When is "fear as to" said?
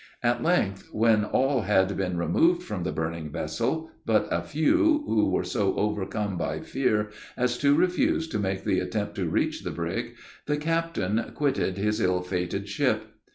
6.61-7.75